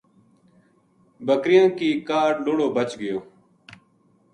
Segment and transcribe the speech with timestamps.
[1.25, 3.19] بکریاں کی کاہڈ لُڑو بچ گیو